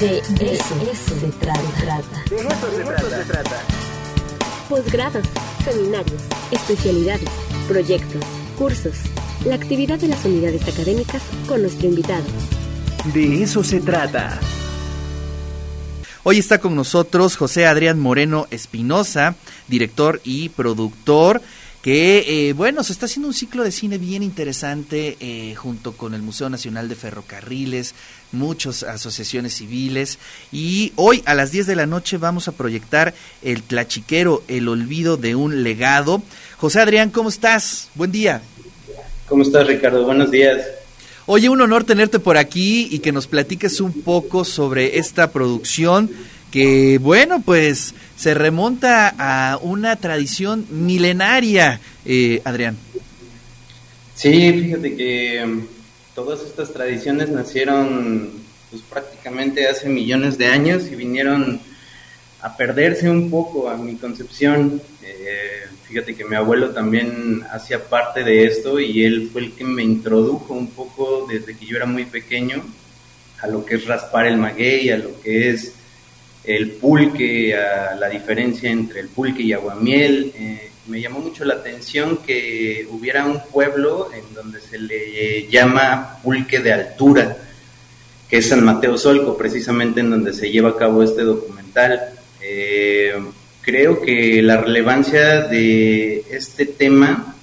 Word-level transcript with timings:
De 0.00 0.18
eso, 0.18 0.30
se 0.30 1.26
trata. 1.40 1.60
De 2.30 2.36
eso 2.36 3.10
se 3.10 3.24
trata. 3.24 3.62
Posgrados, 4.68 5.26
seminarios, 5.64 6.22
especialidades, 6.52 7.28
proyectos, 7.66 8.22
cursos. 8.56 8.94
La 9.44 9.56
actividad 9.56 9.98
de 9.98 10.06
las 10.06 10.24
unidades 10.24 10.62
académicas 10.68 11.20
con 11.48 11.62
nuestro 11.62 11.88
invitado. 11.88 12.22
De 13.12 13.42
eso 13.42 13.64
se 13.64 13.80
trata. 13.80 14.38
Hoy 16.22 16.38
está 16.38 16.58
con 16.60 16.76
nosotros 16.76 17.36
José 17.36 17.66
Adrián 17.66 17.98
Moreno 17.98 18.46
Espinosa, 18.52 19.34
director 19.66 20.20
y 20.22 20.50
productor 20.50 21.42
que 21.82 22.48
eh, 22.48 22.52
bueno, 22.54 22.82
se 22.82 22.92
está 22.92 23.06
haciendo 23.06 23.28
un 23.28 23.34
ciclo 23.34 23.62
de 23.62 23.70
cine 23.70 23.98
bien 23.98 24.22
interesante 24.22 25.16
eh, 25.20 25.54
junto 25.54 25.92
con 25.92 26.12
el 26.12 26.22
Museo 26.22 26.50
Nacional 26.50 26.88
de 26.88 26.96
Ferrocarriles, 26.96 27.94
muchas 28.32 28.82
asociaciones 28.82 29.54
civiles 29.54 30.18
y 30.50 30.92
hoy 30.96 31.22
a 31.24 31.34
las 31.34 31.52
10 31.52 31.66
de 31.66 31.76
la 31.76 31.86
noche 31.86 32.18
vamos 32.18 32.48
a 32.48 32.52
proyectar 32.52 33.14
El 33.42 33.62
Tlachiquero, 33.62 34.42
el 34.48 34.68
olvido 34.68 35.16
de 35.16 35.36
un 35.36 35.62
legado. 35.62 36.22
José 36.56 36.80
Adrián, 36.80 37.10
¿cómo 37.10 37.28
estás? 37.28 37.90
Buen 37.94 38.10
día. 38.10 38.42
¿Cómo 39.28 39.42
estás, 39.42 39.66
Ricardo? 39.66 40.04
Buenos 40.04 40.30
días. 40.30 40.58
Oye, 41.26 41.50
un 41.50 41.60
honor 41.60 41.84
tenerte 41.84 42.18
por 42.18 42.38
aquí 42.38 42.88
y 42.90 43.00
que 43.00 43.12
nos 43.12 43.26
platiques 43.26 43.82
un 43.82 43.92
poco 43.92 44.46
sobre 44.46 44.98
esta 44.98 45.30
producción 45.30 46.10
que, 46.50 46.98
bueno, 46.98 47.40
pues 47.44 47.94
se 48.16 48.34
remonta 48.34 49.14
a 49.18 49.58
una 49.58 49.96
tradición 49.96 50.66
milenaria, 50.70 51.80
eh, 52.04 52.40
Adrián. 52.44 52.76
Sí, 54.14 54.52
fíjate 54.52 54.96
que 54.96 55.42
um, 55.44 55.66
todas 56.14 56.42
estas 56.42 56.72
tradiciones 56.72 57.28
nacieron 57.28 58.32
pues 58.70 58.82
prácticamente 58.82 59.68
hace 59.68 59.88
millones 59.88 60.36
de 60.36 60.46
años 60.46 60.88
y 60.90 60.96
vinieron 60.96 61.60
a 62.42 62.56
perderse 62.56 63.08
un 63.08 63.30
poco 63.30 63.68
a 63.70 63.76
mi 63.76 63.94
concepción. 63.94 64.82
Eh, 65.02 65.66
fíjate 65.86 66.14
que 66.14 66.24
mi 66.24 66.36
abuelo 66.36 66.70
también 66.70 67.44
hacía 67.50 67.84
parte 67.88 68.24
de 68.24 68.46
esto 68.46 68.80
y 68.80 69.04
él 69.04 69.30
fue 69.32 69.42
el 69.42 69.52
que 69.52 69.64
me 69.64 69.82
introdujo 69.82 70.54
un 70.54 70.68
poco 70.70 71.26
desde 71.30 71.56
que 71.56 71.66
yo 71.66 71.76
era 71.76 71.86
muy 71.86 72.04
pequeño 72.04 72.62
a 73.40 73.46
lo 73.46 73.64
que 73.64 73.76
es 73.76 73.86
raspar 73.86 74.26
el 74.26 74.36
maguey, 74.36 74.90
a 74.90 74.98
lo 74.98 75.20
que 75.20 75.50
es 75.50 75.74
el 76.48 76.70
pulque, 76.70 77.54
a 77.54 77.94
la 77.94 78.08
diferencia 78.08 78.70
entre 78.70 79.00
el 79.00 79.08
pulque 79.08 79.42
y 79.42 79.52
aguamiel. 79.52 80.32
Eh, 80.34 80.70
me 80.86 80.98
llamó 80.98 81.20
mucho 81.20 81.44
la 81.44 81.54
atención 81.54 82.20
que 82.26 82.88
hubiera 82.90 83.26
un 83.26 83.40
pueblo 83.52 84.10
en 84.14 84.34
donde 84.34 84.58
se 84.62 84.78
le 84.78 85.46
llama 85.48 86.18
pulque 86.22 86.60
de 86.60 86.72
altura, 86.72 87.36
que 88.30 88.38
es 88.38 88.48
San 88.48 88.64
Mateo 88.64 88.96
Solco, 88.96 89.36
precisamente 89.36 90.00
en 90.00 90.10
donde 90.10 90.32
se 90.32 90.50
lleva 90.50 90.70
a 90.70 90.76
cabo 90.76 91.02
este 91.02 91.22
documental. 91.22 92.14
Eh, 92.40 93.12
creo 93.60 94.00
que 94.00 94.40
la 94.40 94.56
relevancia 94.56 95.42
de 95.42 96.24
este 96.30 96.64
tema 96.64 97.36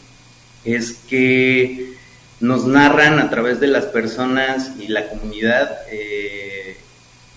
es 0.64 0.94
que 1.08 1.94
nos 2.40 2.66
narran 2.66 3.20
a 3.20 3.30
través 3.30 3.60
de 3.60 3.68
las 3.68 3.86
personas 3.86 4.72
y 4.80 4.88
la 4.88 5.08
comunidad 5.08 5.78
eh, 5.92 6.45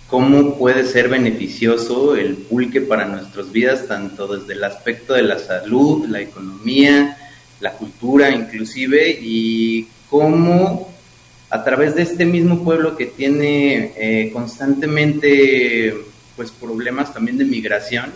cómo 0.08 0.56
puede 0.56 0.86
ser 0.86 1.08
beneficioso 1.08 2.16
el 2.16 2.34
pulque 2.36 2.80
para 2.80 3.04
nuestras 3.04 3.52
vidas, 3.52 3.86
tanto 3.86 4.26
desde 4.26 4.54
el 4.54 4.64
aspecto 4.64 5.12
de 5.14 5.22
la 5.22 5.38
salud, 5.38 6.06
la 6.08 6.20
economía, 6.20 7.16
la 7.60 7.72
cultura 7.72 8.30
inclusive, 8.30 9.18
y 9.20 9.86
cómo 10.08 10.90
a 11.50 11.62
través 11.62 11.94
de 11.94 12.02
este 12.02 12.24
mismo 12.24 12.64
pueblo 12.64 12.96
que 12.96 13.06
tiene 13.06 13.92
eh, 13.96 14.30
constantemente 14.32 15.94
pues 16.36 16.50
problemas 16.50 17.12
también 17.12 17.36
de 17.36 17.44
migración, 17.44 18.12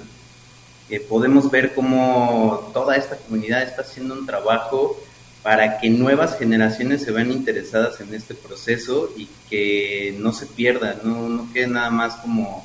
eh, 0.88 1.00
podemos 1.00 1.50
ver 1.50 1.74
cómo 1.74 2.70
toda 2.72 2.96
esta 2.96 3.16
comunidad 3.16 3.62
está 3.62 3.82
haciendo 3.82 4.14
un 4.14 4.26
trabajo 4.26 4.98
para 5.42 5.78
que 5.78 5.90
nuevas 5.90 6.38
generaciones 6.38 7.02
se 7.02 7.10
vean 7.10 7.32
interesadas 7.32 8.00
en 8.00 8.14
este 8.14 8.34
proceso 8.34 9.12
y 9.16 9.28
que 9.50 10.14
no 10.18 10.32
se 10.32 10.46
pierda, 10.46 11.00
no, 11.02 11.28
no 11.28 11.52
quede 11.52 11.66
nada 11.66 11.90
más 11.90 12.14
como 12.16 12.64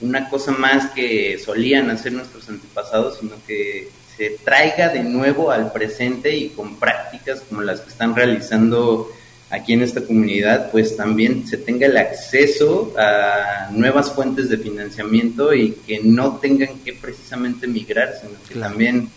una 0.00 0.28
cosa 0.28 0.52
más 0.52 0.90
que 0.90 1.38
solían 1.38 1.90
hacer 1.90 2.12
nuestros 2.12 2.48
antepasados, 2.48 3.18
sino 3.20 3.36
que 3.46 3.88
se 4.16 4.30
traiga 4.44 4.88
de 4.90 5.02
nuevo 5.02 5.50
al 5.50 5.72
presente 5.72 6.36
y 6.36 6.50
con 6.50 6.76
prácticas 6.76 7.40
como 7.40 7.62
las 7.62 7.80
que 7.80 7.90
están 7.90 8.14
realizando 8.14 9.10
aquí 9.50 9.72
en 9.72 9.82
esta 9.82 10.02
comunidad, 10.02 10.70
pues 10.70 10.96
también 10.96 11.46
se 11.46 11.56
tenga 11.56 11.86
el 11.86 11.96
acceso 11.96 12.94
a 12.96 13.68
nuevas 13.72 14.12
fuentes 14.12 14.48
de 14.48 14.58
financiamiento 14.58 15.52
y 15.52 15.72
que 15.86 16.00
no 16.02 16.36
tengan 16.36 16.78
que 16.80 16.92
precisamente 16.92 17.66
migrar, 17.66 18.14
sino 18.20 18.34
que 18.48 18.54
también 18.54 19.10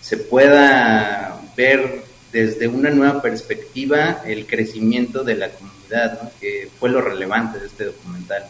se 0.00 0.16
pueda 0.16 1.40
ver 1.56 2.04
desde 2.36 2.68
una 2.68 2.90
nueva 2.90 3.22
perspectiva 3.22 4.20
el 4.26 4.46
crecimiento 4.46 5.24
de 5.24 5.36
la 5.36 5.48
comunidad, 5.48 6.32
que 6.38 6.68
fue 6.78 6.90
lo 6.90 7.00
relevante 7.00 7.58
de 7.58 7.66
este 7.66 7.86
documental. 7.86 8.44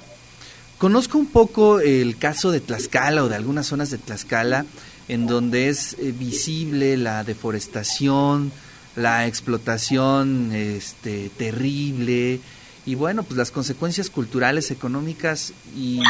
Conozco 0.77 1.19
un 1.19 1.27
poco 1.27 1.79
el 1.79 2.19
caso 2.19 2.51
de 2.51 2.59
Tlaxcala 2.61 3.23
o 3.23 3.29
de 3.29 3.37
algunas 3.37 3.69
zonas 3.69 3.91
de 3.91 3.99
Tlaxcala 3.99 4.67
en 5.07 5.29
donde 5.29 5.69
es 5.69 5.95
eh, 6.01 6.13
visible 6.13 6.97
la 6.97 7.23
deforestación, 7.23 8.51
la 8.97 9.29
explotación 9.29 10.51
este, 10.53 11.31
terrible 11.37 12.41
y 12.87 12.97
bueno, 12.97 13.23
pues 13.23 13.39
las 13.39 13.53
consecuencias 13.53 14.11
culturales, 14.11 14.73
económicas 14.73 15.53
y 15.77 16.01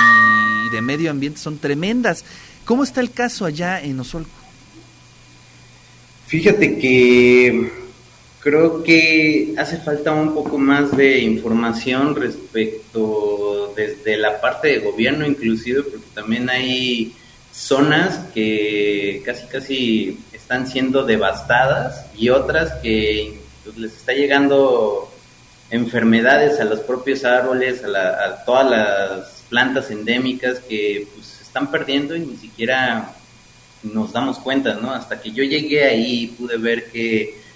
de 0.73 0.81
medio 0.81 1.11
ambiente 1.11 1.41
son 1.41 1.59
tremendas. 1.59 2.25
¿Cómo 2.65 2.85
está 2.85 3.03
el 3.03 3.11
caso 3.11 3.45
allá 3.45 3.83
en 3.83 4.01
Osolco? 4.01 4.46
Fíjate 6.27 6.79
que 6.79 7.71
creo 8.41 8.83
que 8.83 9.55
hace 9.57 9.77
falta 9.79 10.13
un 10.13 10.35
poco 10.35 10.59
más 10.59 10.97
de 10.97 11.21
información 11.21 12.17
respecto 12.17 13.73
desde 13.77 14.17
la 14.17 14.41
parte 14.41 14.69
de 14.69 14.79
gobierno 14.79 15.25
inclusive, 15.25 15.83
porque 15.85 16.07
también 16.15 16.51
hay 16.51 17.15
zonas 17.53 18.19
que 18.35 19.23
casi 19.25 19.47
casi 19.47 20.19
están 20.33 20.67
siendo 20.67 21.05
devastadas 21.05 22.07
y 22.17 22.29
otras 22.29 22.75
que 22.83 23.39
pues, 23.65 23.79
les 23.79 23.97
está 23.97 24.13
llegando 24.13 25.11
enfermedades 25.71 26.61
a 26.61 26.65
los 26.65 26.81
propios 26.81 27.25
árboles, 27.25 27.83
a, 27.85 28.45
todas 28.45 28.71
las 28.71 29.45
plantas 29.49 29.91
endémicas 29.91 30.59
que 30.61 31.07
pues, 31.15 31.27
se 31.27 31.45
están 31.45 31.71
perdiendo 31.71 32.17
y 32.17 32.21
ni 32.21 32.37
siquiera 32.37 33.13
nos 33.93 34.13
damos 34.13 34.39
cuenta, 34.39 34.75
¿no? 34.75 34.93
Hasta 34.93 35.21
que 35.21 35.33
yo 35.33 35.45
llegué 35.45 35.85
ahí 35.85 36.23
y 36.23 36.27
pude 36.29 36.57
ver 36.57 36.91
que 36.91 37.47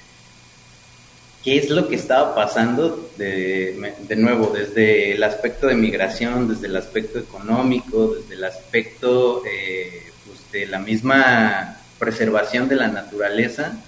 qué 1.42 1.56
es 1.56 1.70
lo 1.70 1.88
que 1.88 1.96
estaba 1.96 2.34
pasando 2.34 3.10
de, 3.16 3.94
de, 4.06 4.16
nuevo, 4.16 4.52
desde 4.54 5.12
el 5.12 5.22
aspecto 5.22 5.68
de 5.68 5.74
migración, 5.74 6.48
desde 6.48 6.66
el 6.66 6.76
aspecto 6.76 7.18
económico, 7.18 8.14
desde 8.14 8.34
el 8.34 8.44
aspecto 8.44 9.42
eh, 9.46 10.02
pues 10.26 10.38
de 10.52 10.66
la 10.66 10.78
misma 10.78 11.78
preservación 11.98 12.68
de 12.68 12.76
la 12.76 12.88
naturaleza, 12.88 13.78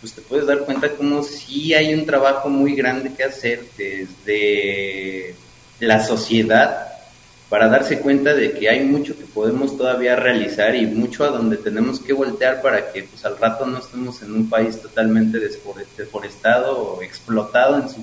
pues 0.00 0.12
te 0.12 0.20
puedes 0.20 0.46
dar 0.46 0.60
cuenta 0.60 0.90
como 0.90 1.22
sí 1.22 1.74
hay 1.74 1.94
un 1.94 2.06
trabajo 2.06 2.48
muy 2.48 2.74
grande 2.74 3.12
que 3.14 3.24
hacer 3.24 3.64
desde 3.76 5.34
la 5.80 6.04
sociedad 6.04 6.91
para 7.52 7.68
darse 7.68 7.98
cuenta 7.98 8.32
de 8.32 8.52
que 8.52 8.70
hay 8.70 8.80
mucho 8.80 9.14
que 9.14 9.26
podemos 9.26 9.76
todavía 9.76 10.16
realizar 10.16 10.74
y 10.74 10.86
mucho 10.86 11.22
a 11.22 11.28
donde 11.28 11.58
tenemos 11.58 12.00
que 12.00 12.14
voltear 12.14 12.62
para 12.62 12.90
que 12.90 13.02
pues 13.02 13.22
al 13.26 13.36
rato 13.36 13.66
no 13.66 13.76
estemos 13.76 14.22
en 14.22 14.32
un 14.32 14.48
país 14.48 14.80
totalmente 14.80 15.38
deforestado 15.38 16.78
o 16.78 17.02
explotado 17.02 17.76
en 17.76 17.90
su 17.90 18.00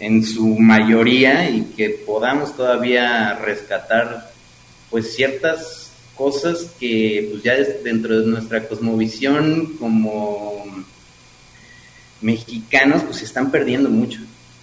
en 0.00 0.24
su 0.24 0.46
mayoría 0.58 1.50
y 1.50 1.74
que 1.76 1.90
podamos 1.90 2.56
todavía 2.56 3.34
rescatar 3.34 4.32
pues 4.88 5.14
ciertas 5.14 5.90
cosas 6.16 6.70
que 6.80 7.28
pues 7.30 7.42
ya 7.42 7.52
dentro 7.84 8.18
de 8.18 8.26
nuestra 8.28 8.66
cosmovisión 8.66 9.76
como 9.78 10.64
mexicanos 12.22 13.02
pues 13.02 13.18
se 13.18 13.26
están 13.26 13.50
perdiendo 13.50 13.90
mucho. 13.90 14.20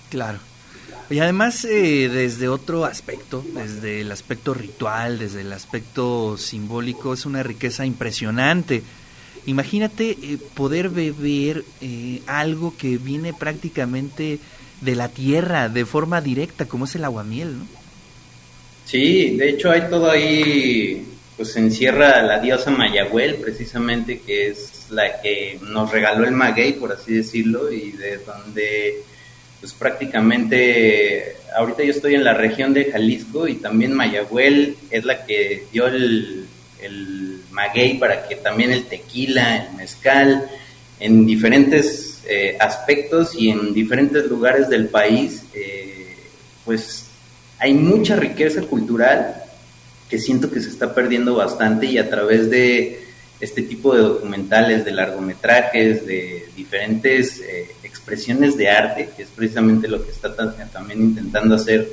Claro. 0.10 0.40
Y 1.10 1.20
además 1.20 1.66
eh, 1.66 2.10
desde 2.10 2.48
otro 2.48 2.86
aspecto, 2.86 3.44
desde 3.54 4.02
el 4.02 4.12
aspecto 4.12 4.54
ritual, 4.54 5.18
desde 5.18 5.42
el 5.42 5.52
aspecto 5.54 6.38
simbólico, 6.38 7.14
es 7.14 7.26
una 7.26 7.42
riqueza 7.42 7.86
impresionante. 7.86 8.84
Imagínate 9.46 10.12
eh, 10.12 10.38
poder 10.54 10.90
beber 10.90 11.64
eh, 11.82 12.22
algo 12.28 12.76
que 12.78 12.98
viene 12.98 13.34
prácticamente 13.34 14.40
de 14.82 14.96
la 14.96 15.10
tierra, 15.10 15.70
de 15.70 15.86
forma 15.86 16.22
directa, 16.22 16.66
como 16.66 16.86
es 16.86 16.96
el 16.96 17.06
aguamiel, 17.06 17.58
¿no? 17.58 17.66
Sí, 18.86 19.38
de 19.38 19.50
hecho 19.50 19.72
hay 19.72 19.82
todo 19.90 20.10
ahí, 20.10 21.06
pues 21.38 21.56
encierra 21.56 22.22
la 22.24 22.40
diosa 22.40 22.72
Mayagüel, 22.72 23.36
precisamente, 23.36 24.20
que 24.20 24.48
es 24.48 24.88
la 24.90 25.22
que 25.22 25.60
nos 25.62 25.92
regaló 25.92 26.26
el 26.26 26.32
maguey, 26.32 26.74
por 26.74 26.92
así 26.92 27.14
decirlo, 27.14 27.72
y 27.72 27.92
de 27.92 28.18
donde 28.18 29.04
pues 29.60 29.74
prácticamente 29.74 31.36
ahorita 31.56 31.84
yo 31.84 31.92
estoy 31.92 32.16
en 32.16 32.24
la 32.24 32.34
región 32.34 32.74
de 32.74 32.92
Jalisco 32.92 33.48
y 33.48 33.56
también 33.56 33.94
Mayagüel 33.94 34.78
es 34.90 35.06
la 35.06 35.26
que 35.26 35.66
dio 35.72 35.88
el, 35.88 36.46
el 36.82 37.42
maguey 37.52 37.98
para 37.98 38.28
que 38.28 38.36
también 38.36 38.72
el 38.72 38.86
tequila, 38.86 39.66
el 39.68 39.76
mezcal, 39.76 40.50
en 41.00 41.26
diferentes 41.26 42.22
eh, 42.28 42.58
aspectos 42.60 43.36
y 43.36 43.50
en 43.50 43.74
diferentes 43.74 44.26
lugares 44.26 44.70
del 44.70 44.88
país, 44.88 45.44
eh, 45.54 46.16
pues 46.66 47.06
hay 47.58 47.74
mucha 47.74 48.16
riqueza 48.16 48.62
cultural 48.62 49.36
que 50.10 50.20
siento 50.20 50.52
que 50.52 50.62
se 50.62 50.70
está 50.70 50.94
perdiendo 50.94 51.36
bastante 51.36 51.86
y 51.86 51.98
a 51.98 52.10
través 52.10 52.50
de 52.50 53.09
este 53.40 53.62
tipo 53.62 53.96
de 53.96 54.02
documentales, 54.02 54.84
de 54.86 54.92
largometrajes, 54.92 56.06
de 56.06 56.50
diferentes 56.56 57.40
eh, 57.40 57.72
expresiones 57.84 58.58
de 58.58 58.70
arte, 58.70 59.10
que 59.16 59.24
es 59.24 59.30
precisamente 59.30 59.88
lo 59.88 60.04
que 60.04 60.12
está 60.12 60.36
también 60.36 61.02
intentando 61.02 61.56
hacer 61.56 61.90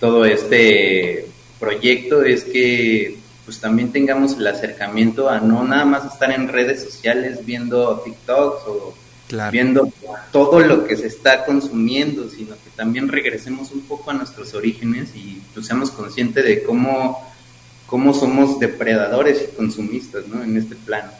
todo 0.00 0.24
este 0.24 1.26
proyecto, 1.58 2.22
es 2.22 2.44
que 2.44 3.18
pues 3.44 3.60
también 3.60 3.92
tengamos 3.92 4.36
el 4.36 4.46
acercamiento 4.46 5.30
a 5.30 5.40
no 5.40 5.64
nada 5.64 5.84
más 5.84 6.12
estar 6.12 6.30
en 6.30 6.48
redes 6.48 6.82
sociales 6.82 7.46
viendo 7.46 8.00
TikToks 8.00 8.62
o 8.66 8.94
viendo 9.50 9.90
todo 10.32 10.60
lo 10.60 10.86
que 10.86 10.96
se 10.96 11.06
está 11.06 11.44
consumiendo, 11.44 12.28
sino 12.28 12.54
que 12.56 12.70
también 12.76 13.08
regresemos 13.08 13.72
un 13.72 13.82
poco 13.82 14.10
a 14.10 14.14
nuestros 14.14 14.54
orígenes 14.54 15.10
y 15.14 15.40
pues 15.52 15.66
seamos 15.66 15.90
conscientes 15.90 16.44
de 16.44 16.62
cómo, 16.62 17.26
cómo 17.88 18.14
somos 18.14 18.60
depredadores 18.60 19.42
y 19.42 19.56
consumistas 19.56 20.28
¿no? 20.28 20.44
en 20.44 20.56
este 20.56 20.76
plano. 20.76 21.10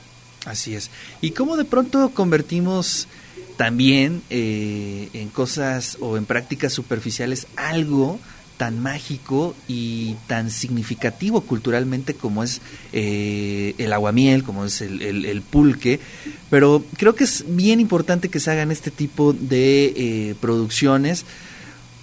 Así 0.45 0.75
es. 0.75 0.91
¿Y 1.21 1.33
cómo 1.33 1.57
de 1.57 1.65
pronto 1.65 2.11
convertimos 2.11 3.09
también 3.57 4.23
eh, 4.31 5.09
en 5.15 5.31
cosas 5.31 5.97
o 6.01 6.17
en 6.17 6.27
prácticas 6.27 6.73
superficiales 6.73 7.49
algo 7.57 8.21
tan 8.57 8.81
mágico 8.81 9.55
y 9.69 10.17
tan 10.27 10.51
significativo 10.51 11.41
culturalmente 11.41 12.15
como 12.15 12.43
es 12.43 12.61
eh, 12.93 13.75
el 13.79 13.93
aguamiel, 13.93 14.43
como 14.43 14.65
es 14.65 14.81
el, 14.81 15.43
pulque, 15.49 16.01
pero 16.51 16.85
creo 16.97 17.15
que 17.15 17.25
es 17.25 17.45
bien 17.47 17.79
importante 17.81 18.29
que 18.29 18.41
se 18.41 18.51
hagan 18.51 18.73
este 18.73 18.91
tipo 18.91 19.33
de 19.33 19.93
eh, 19.97 20.35
producciones 20.41 21.25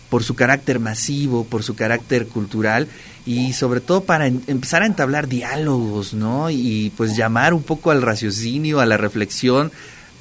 por 0.10 0.24
su 0.24 0.36
carácter 0.36 0.80
masivo, 0.80 1.46
por 1.46 1.64
su 1.64 1.76
carácter 1.76 2.28
cultural 2.28 2.88
y 3.26 3.54
sobre 3.54 3.82
todo 3.82 4.04
para 4.04 4.28
empezar 4.28 4.84
a 4.84 4.86
entablar 4.86 5.28
diálogos, 5.28 6.14
¿no? 6.14 6.50
Y 6.50 6.92
pues 6.96 7.18
llamar 7.18 7.54
un 7.54 7.64
poco 7.64 7.92
al 7.92 8.02
raciocinio, 8.02 8.80
a 8.80 8.86
la 8.86 8.98
reflexión 8.98 9.72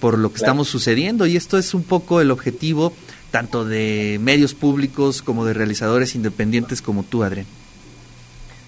por 0.00 0.18
lo 0.18 0.30
que 0.30 0.38
estamos 0.38 0.68
sucediendo 0.68 1.26
y 1.26 1.36
esto 1.36 1.58
es 1.58 1.74
un 1.74 1.82
poco 1.82 2.20
el 2.20 2.30
objetivo 2.30 2.92
tanto 3.30 3.64
de 3.64 4.18
medios 4.20 4.54
públicos 4.54 5.20
como 5.20 5.44
de 5.44 5.54
realizadores 5.54 6.14
independientes 6.14 6.80
como 6.80 7.02
tú, 7.02 7.24
Adrián? 7.24 7.46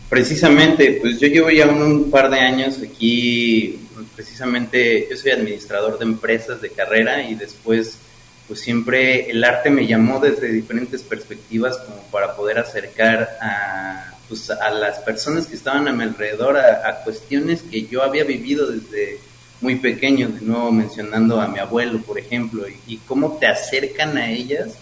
Precisamente, 0.09 0.99
pues 1.01 1.21
yo 1.21 1.29
llevo 1.29 1.51
ya 1.51 1.69
un, 1.69 2.11
par 2.11 2.31
de 2.31 2.41
años 2.41 2.79
aquí, 2.83 3.79
precisamente 4.15 5.07
yo 5.11 5.17
soy 5.17 5.31
administrador 5.33 5.99
de 5.99 6.05
empresas 6.05 6.61
de 6.61 6.71
carrera 6.71 7.29
y 7.29 7.37
después 7.37 7.99
pues 8.47 8.61
siempre 8.61 9.31
el 9.31 9.43
arte 9.45 9.71
me 9.71 9.87
llamó 9.87 10.21
desde 10.21 10.49
diferentes 10.49 11.03
perspectivas 11.03 11.77
como 11.79 12.03
para 12.11 12.37
poder 12.37 12.59
acercar 12.59 13.39
a, 13.41 14.15
pues, 14.29 14.51
a 14.51 14.71
las 14.71 14.99
personas 15.01 15.47
que 15.47 15.57
estaban 15.57 15.89
a 15.89 15.93
mi 15.93 16.05
alrededor 16.05 16.57
a 16.57 17.03
cuestiones 17.05 17.63
que 17.63 17.87
yo 17.87 18.03
había 18.03 18.25
vivido 18.25 18.71
desde 18.71 19.21
muy 19.61 19.77
pequeño, 19.77 20.29
de 20.29 20.41
nuevo 20.43 20.71
mencionando 20.71 21.41
a 21.41 21.49
mi 21.49 21.59
abuelo, 21.59 22.01
por 22.03 22.19
ejemplo, 22.19 22.67
y, 22.87 22.99
cómo 22.99 23.39
te 23.39 23.47
acercan 23.47 24.19
a 24.19 24.31
ellas, 24.31 24.75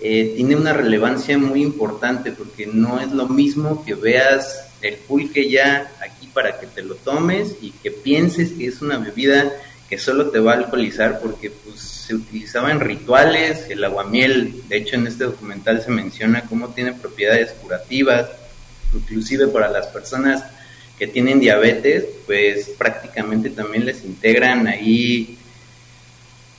eh, 0.00 0.34
tiene 0.36 0.56
una 0.56 0.72
relevancia 0.72 1.38
muy 1.38 1.62
importante 1.62 2.30
porque 2.32 2.66
no 2.66 3.00
es 3.00 3.10
lo 3.12 3.28
mismo 3.28 3.84
que 3.84 3.94
veas 3.94 4.68
el 4.82 4.94
pulque 4.96 5.50
ya 5.50 5.90
aquí 6.00 6.28
para 6.28 6.60
que 6.60 6.66
te 6.66 6.82
lo 6.82 6.96
tomes 6.96 7.56
y 7.62 7.70
que 7.70 7.90
pienses 7.90 8.52
que 8.52 8.66
es 8.66 8.82
una 8.82 8.98
bebida 8.98 9.52
que 9.88 9.98
solo 9.98 10.30
te 10.30 10.40
va 10.40 10.52
a 10.52 10.56
alcoholizar 10.56 11.20
porque 11.20 11.50
pues 11.50 11.80
se 11.80 12.14
utilizaba 12.14 12.72
en 12.72 12.80
rituales, 12.80 13.66
el 13.70 13.84
aguamiel, 13.84 14.62
de 14.68 14.78
hecho 14.78 14.96
en 14.96 15.06
este 15.06 15.24
documental 15.24 15.82
se 15.82 15.90
menciona 15.90 16.42
cómo 16.42 16.68
tiene 16.70 16.92
propiedades 16.92 17.52
curativas, 17.52 18.28
inclusive 18.92 19.46
para 19.48 19.70
las 19.70 19.86
personas 19.88 20.44
que 20.98 21.06
tienen 21.06 21.40
diabetes, 21.40 22.04
pues 22.26 22.70
prácticamente 22.70 23.50
también 23.50 23.84
les 23.84 24.02
integran 24.04 24.66
ahí 24.66 25.38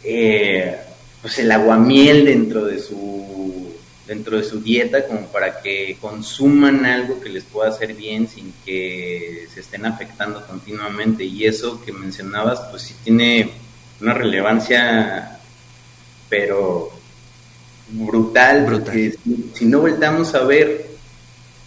eh, 0.04 0.78
pues 1.22 1.40
el 1.40 1.52
aguamiel 1.52 2.26
dentro 2.26 2.66
de 2.66 2.80
su 2.80 3.67
dentro 4.08 4.38
de 4.38 4.44
su 4.44 4.62
dieta 4.62 5.06
como 5.06 5.28
para 5.28 5.62
que 5.62 5.98
consuman 6.00 6.86
algo 6.86 7.20
que 7.20 7.30
les 7.30 7.44
pueda 7.44 7.70
hacer 7.70 7.94
bien 7.94 8.28
sin 8.28 8.54
que 8.66 9.48
se 9.54 9.60
estén 9.60 9.86
afectando 9.86 10.46
continuamente 10.48 11.26
y 11.26 11.46
eso 11.46 11.84
que 11.84 11.92
mencionabas 11.92 12.62
pues 12.72 12.84
sí 12.84 12.96
tiene 13.04 13.52
una 14.00 14.14
relevancia 14.14 15.38
pero 16.30 16.92
brutal, 17.90 18.66
porque 18.66 19.16
si, 19.54 19.66
no 19.66 19.80
voltamos 19.80 20.34
a 20.36 20.44
ver 20.44 20.88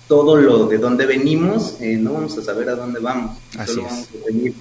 todo 0.06 0.36
lo 0.36 0.66
de 0.66 0.78
dónde 0.78 1.06
venimos, 1.06 1.76
eh, 1.80 1.96
no 1.96 2.14
vamos 2.14 2.36
a 2.36 2.42
saber 2.42 2.68
a 2.68 2.74
dónde 2.74 3.00
vamos. 3.00 3.38
solo 3.66 3.84
vamos 3.84 4.08
a 4.08 4.26
seguir 4.26 4.54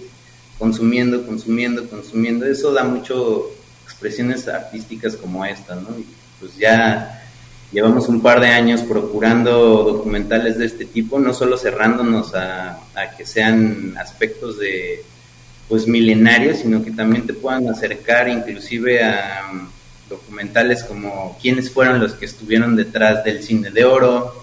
consumiendo, 0.58 1.26
consumiendo, 1.26 1.90
consumiendo. 1.90 2.46
Eso 2.46 2.72
da 2.72 2.84
mucho 2.84 3.52
expresiones 3.84 4.48
artísticas 4.48 5.16
como 5.16 5.44
esta, 5.44 5.76
¿no? 5.76 5.90
Y 5.98 6.06
pues 6.40 6.56
ya 6.56 7.19
llevamos 7.72 8.10
un 8.10 8.22
par 8.22 8.40
de 8.40 8.48
años 8.48 8.82
procurando 8.82 9.84
documentales 9.84 10.58
de 10.58 10.66
este 10.66 10.86
tipo, 10.86 11.20
no 11.20 11.34
solo 11.34 11.58
cerrándonos 11.58 12.34
a, 12.36 12.80
que 13.18 13.26
sean 13.26 13.96
aspectos 13.98 14.60
de 14.60 15.04
pues 15.68 15.88
milenarios, 15.88 16.60
sino 16.60 16.84
que 16.84 16.92
también 16.92 17.28
te 17.28 17.34
puedan 17.34 17.70
acercar 17.70 18.28
inclusive 18.28 19.04
a 19.04 19.50
um, 19.52 19.68
documentales 20.10 20.84
como 20.84 21.38
quiénes 21.40 21.70
fueron 21.70 22.00
los 22.00 22.14
que 22.14 22.26
estuvieron 22.26 22.76
detrás 22.76 23.24
del 23.24 23.44
cine 23.44 23.70
de 23.70 23.86
oro, 23.86 24.34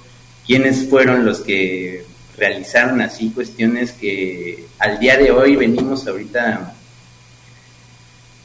quiénes 0.47 0.89
fueron 0.89 1.25
los 1.25 1.41
que 1.41 2.05
realizaron 2.37 3.01
así 3.01 3.31
cuestiones 3.31 3.93
que 3.93 4.67
al 4.79 5.01
día 5.01 5.17
de 5.17 5.33
hoy 5.33 5.57
venimos 5.57 6.07
ahorita 6.07 6.75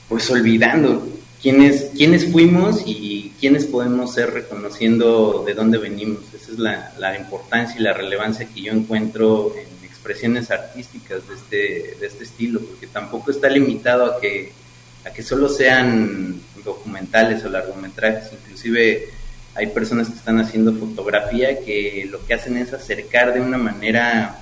pues 0.10 0.30
olvidando 0.32 1.08
quiénes, 1.42 1.92
quiénes 1.96 2.32
fuimos 2.32 2.84
y 2.86 3.34
quiénes 3.40 3.66
podemos 3.66 4.14
ser 4.14 4.32
reconociendo 4.32 5.44
de 5.46 5.54
dónde 5.54 5.78
venimos. 5.78 6.22
Esa 6.34 6.52
es 6.52 6.60
la, 6.60 7.18
importancia 7.18 7.80
y 7.80 7.84
la 7.84 7.94
relevancia 7.94 8.48
que 8.48 8.62
yo 8.62 8.72
encuentro 8.72 9.54
en 9.56 9.86
expresiones 9.86 10.52
artísticas 10.52 11.28
de 11.28 11.36
este, 11.36 11.96
de 12.00 12.08
este 12.08 12.24
estilo, 12.24 12.60
porque 12.62 12.88
tampoco 12.88 13.32
está 13.32 13.50
limitado 13.50 14.06
a 14.06 14.20
que, 14.20 14.52
a 15.06 15.12
que 15.12 15.24
solo 15.24 15.50
sean 15.50 16.42
documentales 16.64 17.44
o 17.44 17.50
largometrajes, 17.50 18.32
inclusive 18.34 19.10
hay 19.54 19.68
personas 19.68 20.10
que 20.10 20.16
están 20.16 20.40
haciendo 20.40 20.74
fotografía 20.74 21.60
que 21.64 22.08
lo 22.10 22.26
que 22.26 22.34
hacen 22.36 22.58
es 22.58 22.74
acercar 22.74 23.34
de 23.34 23.42
una 23.42 23.58
manera 23.58 24.38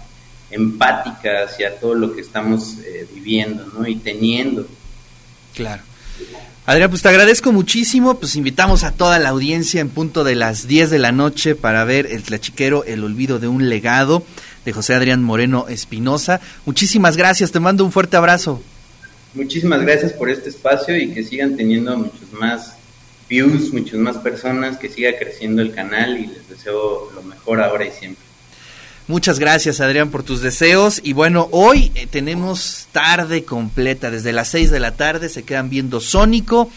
empática 0.52 1.44
hacia 1.44 1.80
todo 1.80 1.96
lo 1.96 2.14
que 2.14 2.22
estamos 2.22 2.78
eh, 2.86 3.08
viviendo 3.14 3.66
¿no? 3.68 3.88
y 3.88 3.96
teniendo. 3.96 4.68
Claro. 5.56 5.82
Adrián, 6.70 6.92
pues 6.92 7.02
te 7.02 7.10
agradezco 7.10 7.52
muchísimo, 7.52 8.20
pues 8.20 8.36
invitamos 8.36 8.84
a 8.84 8.92
toda 8.92 9.18
la 9.18 9.30
audiencia 9.30 9.82
en 9.82 9.90
punto 9.90 10.24
de 10.24 10.36
las 10.36 10.68
10 10.68 10.92
de 10.92 11.00
la 11.00 11.12
noche 11.12 11.56
para 11.56 11.84
ver 11.84 12.06
El 12.06 12.22
Tlachiquero, 12.22 12.84
El 12.84 13.04
Olvido 13.04 13.40
de 13.40 13.48
un 13.48 13.70
Legado, 13.70 14.22
de 14.66 14.72
José 14.72 14.94
Adrián 14.94 15.24
Moreno 15.24 15.66
Espinosa. 15.68 16.42
Muchísimas 16.68 17.18
gracias, 17.18 17.52
te 17.52 17.60
mando 17.60 17.84
un 17.84 17.92
fuerte 17.92 18.18
abrazo. 18.18 18.62
Muchísimas 19.34 19.82
gracias 19.82 20.14
por 20.14 20.30
este 20.30 20.50
espacio 20.50 20.96
y 20.96 21.12
que 21.12 21.24
sigan 21.24 21.58
teniendo 21.58 21.98
muchos 21.98 22.32
más 22.40 22.76
views, 23.28 23.74
muchas 23.74 23.98
más 23.98 24.18
personas, 24.18 24.78
que 24.78 24.90
siga 24.90 25.18
creciendo 25.18 25.64
el 25.64 25.74
canal 25.74 26.20
y 26.20 26.28
les 26.28 26.48
deseo 26.50 27.12
lo 27.16 27.24
mejor 27.24 27.62
ahora 27.62 27.88
y 27.88 27.92
siempre. 27.92 28.29
Muchas 29.10 29.40
gracias 29.40 29.80
Adrián 29.80 30.12
por 30.12 30.22
tus 30.22 30.40
deseos. 30.42 31.02
Y 31.04 31.14
bueno, 31.14 31.50
hoy 31.50 31.92
eh, 31.96 32.06
tenemos 32.06 32.86
tarde 32.92 33.44
completa, 33.44 34.12
desde 34.12 34.34
las 34.34 34.50
6 34.50 34.70
de 34.70 34.80
la 34.80 34.92
tarde 34.98 35.30
se 35.30 35.42
quedan 35.42 35.72
viendo 35.72 36.00
Sónico, 36.00 36.70